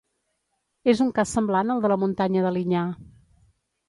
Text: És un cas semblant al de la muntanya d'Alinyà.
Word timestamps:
És 0.93 1.03
un 1.05 1.11
cas 1.19 1.33
semblant 1.37 1.73
al 1.73 1.83
de 1.83 1.91
la 1.93 1.97
muntanya 2.05 2.47
d'Alinyà. 2.47 2.87